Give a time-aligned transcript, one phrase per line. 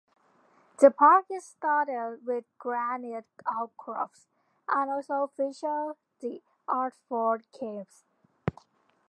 [0.79, 4.25] The park is studded with granite outcrops
[4.67, 8.03] and also features the Ashford Caves.